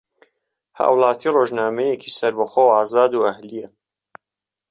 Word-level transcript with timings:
ھاوڵاتی 0.79 1.27
ڕۆژنامەیەکی 1.35 2.15
سەربەخۆ 2.17 2.63
و 2.65 2.73
ئازاد 2.75 3.11
و 3.15 3.25
ئەھلییە 3.27 3.67